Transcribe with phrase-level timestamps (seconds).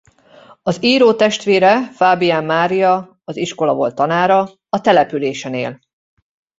[0.61, 5.79] Az író testvére Fábián Mária az iskola volt tanára a településen él.